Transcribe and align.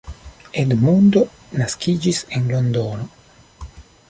Edmundo 0.61 1.21
naskiĝis 1.61 2.23
en 2.39 2.51
Londono. 2.55 3.11